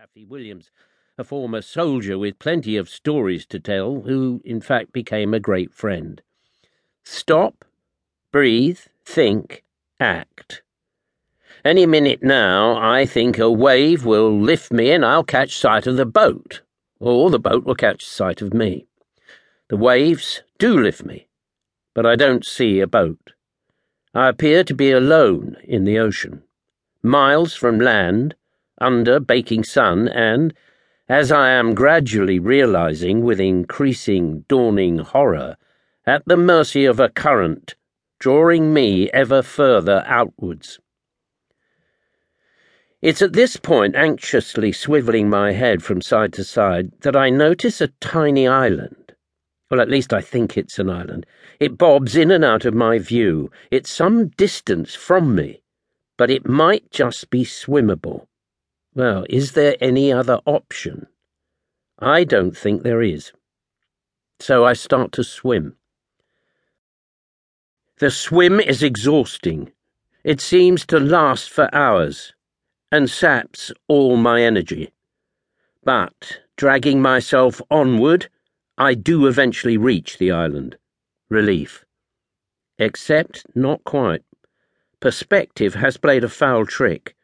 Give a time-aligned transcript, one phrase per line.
[0.00, 0.70] Taffy Williams,
[1.18, 5.74] a former soldier with plenty of stories to tell, who in fact became a great
[5.74, 6.22] friend.
[7.04, 7.66] Stop,
[8.32, 9.62] breathe, think,
[10.00, 10.62] act.
[11.66, 15.98] Any minute now, I think a wave will lift me and I'll catch sight of
[15.98, 16.62] the boat,
[16.98, 18.86] or the boat will catch sight of me.
[19.68, 21.28] The waves do lift me,
[21.92, 23.34] but I don't see a boat.
[24.14, 26.44] I appear to be alone in the ocean,
[27.02, 28.34] miles from land,
[28.80, 30.54] under baking sun, and,
[31.08, 35.56] as I am gradually realizing with increasing dawning horror,
[36.06, 37.74] at the mercy of a current
[38.20, 40.78] drawing me ever further outwards.
[43.02, 47.80] It's at this point, anxiously swiveling my head from side to side, that I notice
[47.80, 49.14] a tiny island.
[49.70, 51.24] Well, at least I think it's an island.
[51.58, 53.50] It bobs in and out of my view.
[53.70, 55.62] It's some distance from me,
[56.18, 58.26] but it might just be swimmable.
[58.94, 61.06] Well, is there any other option?
[61.98, 63.32] I don't think there is.
[64.40, 65.76] So I start to swim.
[67.98, 69.72] The swim is exhausting.
[70.24, 72.32] It seems to last for hours
[72.90, 74.92] and saps all my energy.
[75.84, 78.28] But, dragging myself onward,
[78.76, 80.76] I do eventually reach the island.
[81.28, 81.84] Relief.
[82.78, 84.22] Except not quite.
[84.98, 87.14] Perspective has played a foul trick.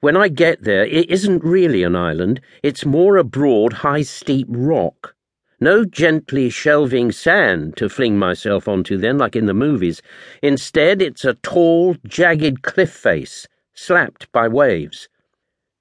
[0.00, 4.46] When I get there, it isn't really an island, it's more a broad, high, steep
[4.48, 5.14] rock.
[5.60, 10.02] No gently shelving sand to fling myself onto then, like in the movies.
[10.42, 15.08] Instead, it's a tall, jagged cliff face slapped by waves.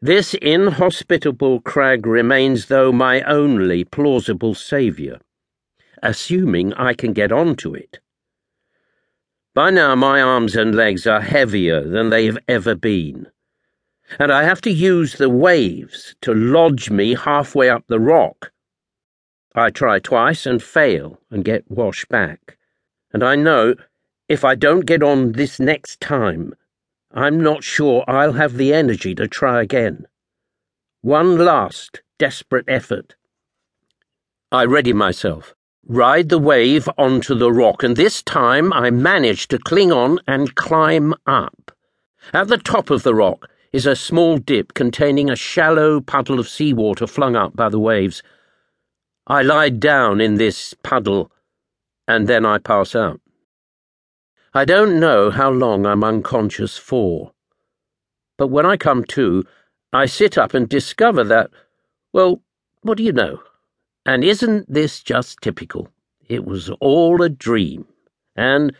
[0.00, 5.18] This inhospitable crag remains, though, my only plausible saviour,
[6.02, 8.00] assuming I can get onto it.
[9.54, 13.28] By now, my arms and legs are heavier than they've ever been,
[14.18, 18.52] and I have to use the waves to lodge me halfway up the rock.
[19.54, 22.56] I try twice and fail and get washed back,
[23.12, 23.74] and I know
[24.28, 26.54] if I don't get on this next time,
[27.12, 30.06] I'm not sure I'll have the energy to try again.
[31.02, 33.14] One last desperate effort.
[34.50, 35.54] I ready myself,
[35.86, 40.54] ride the wave onto the rock, and this time I manage to cling on and
[40.54, 41.72] climb up.
[42.32, 46.48] At the top of the rock is a small dip containing a shallow puddle of
[46.48, 48.22] seawater flung up by the waves.
[49.26, 51.32] I lie down in this puddle,
[52.06, 53.20] and then I pass out.
[54.52, 57.32] I don't know how long I'm unconscious for.
[58.36, 59.44] But when I come to,
[59.92, 61.50] I sit up and discover that,
[62.12, 62.42] well,
[62.82, 63.40] what do you know?
[64.04, 65.88] And isn't this just typical?
[66.28, 67.86] It was all a dream.
[68.36, 68.74] And,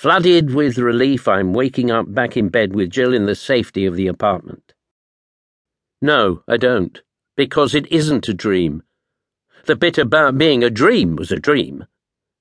[0.00, 3.96] flooded with relief, I'm waking up back in bed with Jill in the safety of
[3.96, 4.72] the apartment.
[6.00, 7.02] No, I don't,
[7.36, 8.84] because it isn't a dream.
[9.64, 11.84] The bit about being a dream was a dream.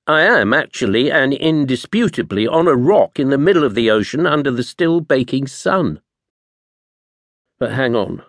[0.06, 4.52] I am actually and indisputably on a rock in the middle of the ocean under
[4.52, 6.00] the still baking sun.
[7.58, 8.22] But hang on.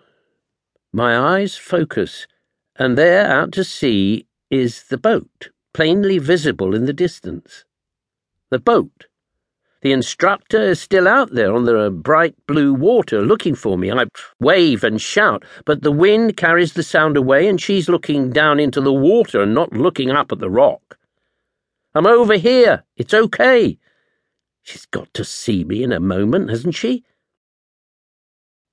[0.91, 2.25] My eyes focus,
[2.77, 7.63] and there out to sea is the boat, plainly visible in the distance.
[8.49, 9.05] The boat.
[9.81, 13.91] The instructor is still out there on the uh, bright blue water looking for me.
[13.91, 14.05] I
[14.39, 18.81] wave and shout, but the wind carries the sound away, and she's looking down into
[18.81, 20.97] the water and not looking up at the rock.
[21.95, 22.83] I'm over here.
[22.97, 23.77] It's okay.
[24.63, 27.03] She's got to see me in a moment, hasn't she?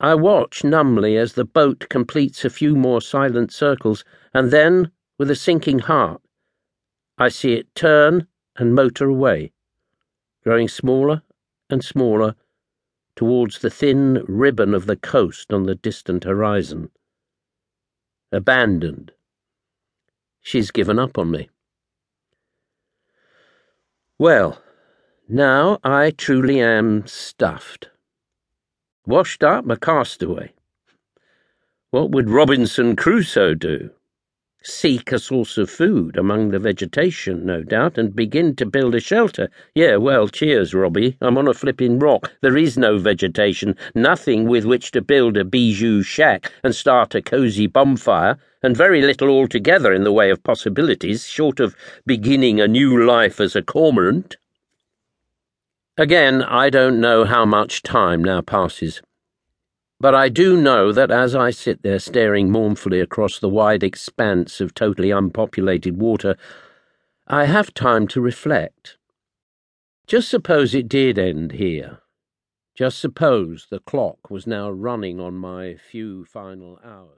[0.01, 5.31] I watch numbly as the boat completes a few more silent circles, and then, with
[5.31, 6.21] a sinking heart,
[7.17, 9.53] I see it turn and motor away,
[10.47, 11.23] growing smaller
[11.69, 12.37] and smaller
[13.17, 16.89] towards the thin ribbon of the coast on the distant horizon.
[18.31, 19.11] Abandoned.
[20.41, 21.51] She's given up on me.
[24.21, 24.63] Well,
[25.29, 27.89] now I truly am stuffed.
[29.05, 30.53] Washed up a castaway.
[31.91, 33.91] What would Robinson Crusoe do?
[34.63, 39.01] Seek a source of food among the vegetation, no doubt, and begin to build a
[39.01, 39.49] shelter.
[39.75, 41.17] Yeah, well, cheers, Robbie.
[41.21, 42.33] I'm on a flipping rock.
[42.41, 47.23] There is no vegetation, nothing with which to build a bijou shack and start a
[47.23, 52.67] cosy bonfire and very little altogether in the way of possibilities, short of beginning a
[52.67, 54.37] new life as a cormorant.
[55.97, 59.01] Again, I don't know how much time now passes.
[59.99, 64.61] But I do know that as I sit there staring mournfully across the wide expanse
[64.61, 66.37] of totally unpopulated water,
[67.27, 68.99] I have time to reflect.
[70.07, 71.99] Just suppose it did end here.
[72.77, 77.17] Just suppose the clock was now running on my few final hours.